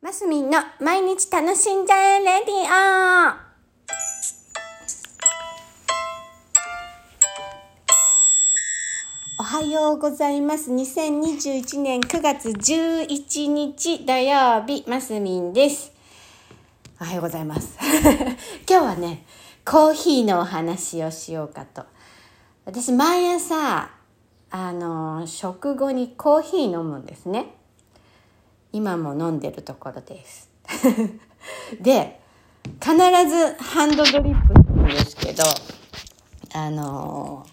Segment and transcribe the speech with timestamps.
[0.00, 3.34] マスミンの毎日楽しんじゃえレディオ
[9.40, 10.70] おはようございます。
[10.70, 15.90] 2021年9月11日土曜日、マスミンです。
[17.00, 17.76] おはようございます。
[18.70, 19.26] 今日はね、
[19.64, 21.82] コーヒーのお話をしようかと。
[22.66, 23.90] 私、毎朝、
[24.52, 27.57] あの、食後にコーヒー飲むんですね。
[28.72, 30.50] 今も飲んでるところです。
[31.80, 32.20] で、
[32.80, 32.94] 必
[33.28, 35.42] ずハンドドリップするんですけど、
[36.54, 37.46] あの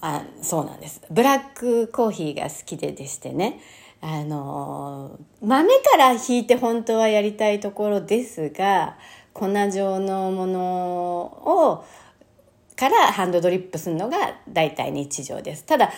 [0.00, 1.00] あ、そうなんです。
[1.10, 3.60] ブラックコーヒーが好きででしてね、
[4.02, 8.98] あの豆からひいて本当はやりたいところですが、
[9.32, 11.84] 粉状のものを、
[12.76, 15.64] からハンドドリップするのが大体日常です。
[15.64, 15.90] ただ、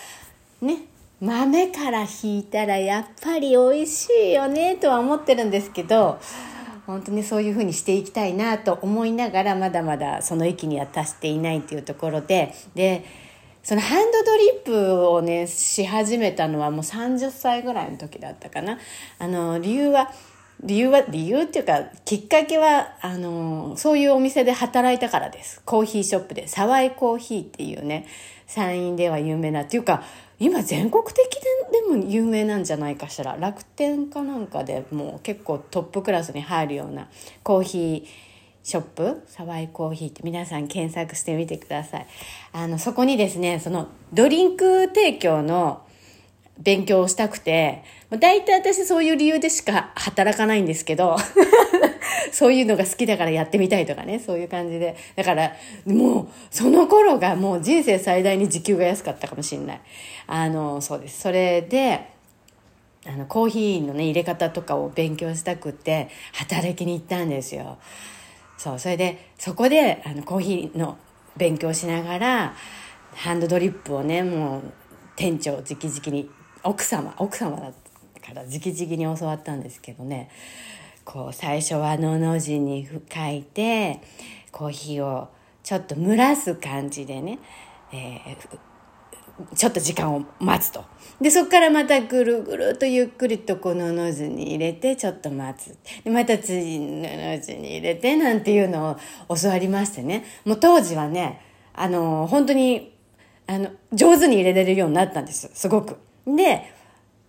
[0.61, 0.83] ね、
[1.21, 6.19] 豆からひいたらやっぱり美味しいよねとは思ってるんですけど
[6.87, 13.05] 本当にそういうふうにしていきたいなと思いながらまだまだその域には達していないというところでで
[13.63, 18.79] そのハンドドリップをねし始めたのはもう30歳ぐらいの時だったかな。
[19.19, 20.13] あの理由は
[20.63, 28.07] 理由は理由っていうかきっかけはあのそういうお店で働いたからですコーヒーショップで沢井コーヒーっていうね
[28.47, 30.05] 山陰では有名なっていうか
[30.39, 31.41] 今全国的で
[31.73, 33.37] でも有名なんじゃないかしら。
[33.39, 37.09] 楽天かなんかでもう結構トップクラスに入るような
[37.43, 38.05] コーヒー
[38.63, 39.23] ショップ。
[39.27, 40.09] サワイコーヒー。
[40.11, 42.07] って皆さん検索してみてください。
[42.53, 45.86] あのそこにですねそのドリンク提供の
[46.59, 51.17] 勉強したくて大体私そういう理由でしか働かないんですけど
[52.33, 54.97] そういうのが好きだからやってみたいとかねそういう感じで。
[55.17, 55.53] だから
[55.87, 59.81] もうその頃がもう人生最大に時給が安かったかもしれない。
[60.27, 61.21] あのそうです。
[61.21, 62.01] それで
[63.07, 67.79] あのコーヒーのね入れ方とかを勉強したくって働きに行ったんですよ。
[68.57, 70.97] そうそれでそこであのコーヒーの
[71.37, 72.55] 勉強しながら
[73.15, 74.63] ハンドドリップをねもう
[75.15, 76.31] 店長直々に
[76.69, 77.73] 奥様奥様だ
[78.21, 80.31] から直々に教わったんですけどね
[81.05, 84.01] こう最初はのの字に書いて
[84.51, 85.29] コーヒーを
[85.63, 87.39] ちょっと蒸らす感じでね、
[87.93, 88.59] えー
[89.55, 90.85] ちょっと時間を待つと。
[91.21, 95.77] で、そこからまたぐるぐるとゆっくりとこのの字に入れてちょっと待つ。
[96.05, 98.97] で、また次のの字に入れてなんていうの
[99.29, 100.25] を教わりましてね。
[100.47, 101.43] もう当時はね、
[101.75, 102.97] あの、本当に、
[103.47, 105.51] あの、上手に入れれるようになったんです。
[105.53, 105.99] すごく。
[106.27, 106.73] で、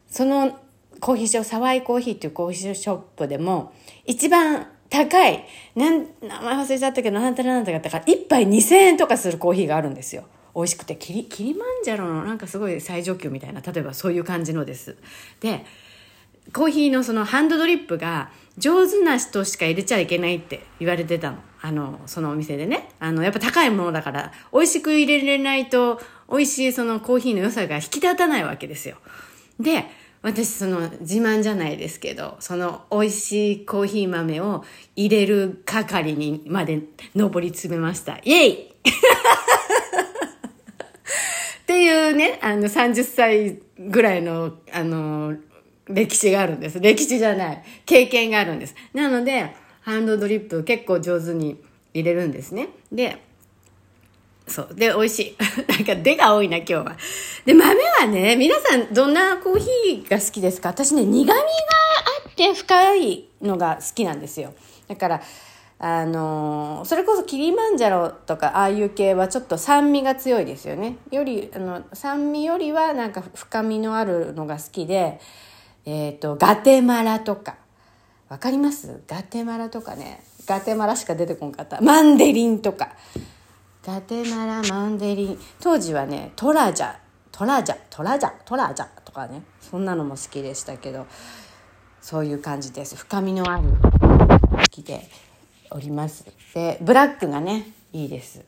[0.08, 0.60] その
[1.00, 3.74] コーヒーショップ、沢井コーヒーっていうコーヒーショップでも、
[4.06, 10.24] 一番高い、なん、名前忘れちゃったけど、なんたらなんたらだから、一杯2000円とかするコーヒーがあるんですよ。
[10.56, 10.96] 美味しくて。
[10.96, 13.62] キリキリマンジャロのなんかすごい最上級みたいな。
[13.62, 14.98] 例えばそういう感じのです。
[15.40, 15.64] で
[16.54, 21.38] コーヒーのそのハンドドリップが上手な人しか入れちゃいけないって言われてたの。
[21.60, 22.90] あのそのお店でね。
[23.00, 26.00] あのやっぱ高いものだから美味しく入れれないと
[26.30, 28.98] 美味しいそのコーヒーの良さが引き立たないわけですよ。
[29.60, 29.86] で
[30.22, 34.64] 私その自慢じゃないですけどその美味しいコーヒー豆を
[34.96, 36.82] 入れる係にまで
[37.16, 38.20] 上り詰めました。
[38.24, 38.74] イエイ!
[41.62, 45.36] っていうね、あの、30歳ぐらいの、あの、
[45.90, 46.80] 歴史があるんです。
[46.80, 47.64] 歴史じゃない。
[47.86, 48.76] 経験があるんです。
[48.94, 51.62] なので、ハンドドリップ結構上手に
[51.94, 52.70] 入れるんですね。
[52.92, 53.22] で、
[54.48, 54.76] そう。
[54.76, 55.36] で、美味しい。
[55.72, 56.98] なんか、出が多いな、今日は。
[57.46, 60.70] で、豆はね、皆さん、どんなコーヒーが好きですか？
[60.70, 64.54] 私ね、苦味があって深いのが好きなんですよ。
[64.88, 65.22] だから、
[65.80, 75.20] あのそれこそキリマンジャロとかああいう系はちょっと酸味が強いですよねよりあの酸味よりはなんか深みのあるのが好きで
[75.90, 77.56] えっ、ー、とガテマラとか。
[78.28, 79.02] わかります？
[79.08, 80.22] ガテマラとかね。
[80.46, 81.80] ガテマラしか出てこんかった。
[81.80, 82.90] マンデリンとか。
[83.86, 85.40] ガテマラマンデリン。
[85.62, 86.96] 当時はねトラジャ。
[87.32, 87.78] トラジャ。
[87.90, 88.34] トラジャ。
[88.44, 88.88] トラジャ。
[89.06, 89.44] とかね。
[89.62, 91.08] そんなのも好きでしたけど。
[92.02, 92.98] そういう感じです。
[92.98, 93.70] 深みのある。
[94.02, 95.08] 好きで
[95.72, 96.26] おります。
[96.54, 98.44] でブラックがねいいです。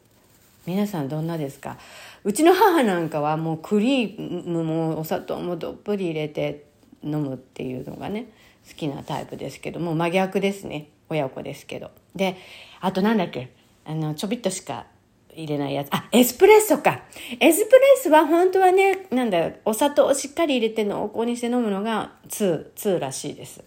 [0.66, 1.78] 皆さんどんなですか？
[2.26, 6.68] うちの母なんかはもうクリームもお砂糖もどっぷり入れて
[7.04, 8.28] 飲むっていうのがね
[8.68, 10.90] 好きなタイプですけども真逆ですね。
[11.10, 11.92] 親子ですけど。
[12.16, 12.38] で
[12.82, 13.54] あとなんだっけ
[13.86, 14.86] あのちょびっとしか
[15.34, 15.88] 入れないやつ。
[15.92, 17.04] あエスプレッソか。
[17.40, 23.64] エスプレッソは本当はねなんだお砂糖をしっかり入れて濃厚にして飲むのが2、2らしいです。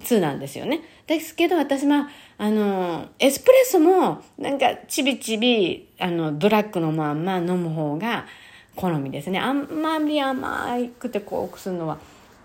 [0.00, 0.82] 2なんですよね。
[1.06, 8.26] ですけど私は、あの、エスプレッソも、なんか、ちびちび、あの、ブラックのまんま飲む方が
[8.76, 9.38] 好みですね。
[9.38, 11.98] あんまり甘くてこうするのは、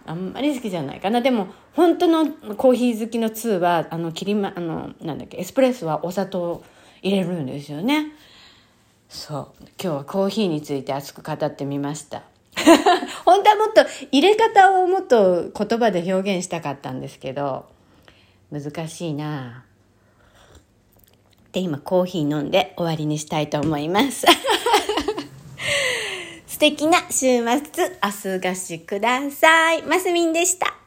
[0.06, 1.22] あんまり好きじゃないかな。
[1.22, 6.64] でも本当のコーヒー好きの2はあの切りまあのなんだっけエスプレッソはお砂糖
[7.02, 8.12] 入れるんですよね。
[9.10, 9.66] そう。
[9.82, 12.24] 今日はコーヒーについて熱く語ってみました。
[13.26, 17.66] 本当はもっと入れ方をもっと言葉で表現したかったんですけど
[18.52, 19.66] 難しいな。
[21.52, 24.26] で今コーヒー飲んで終わりにしたいと思います。
[26.66, 27.44] 敵な週末
[28.02, 29.84] お過ごしください。
[29.84, 30.85] マスミンでした。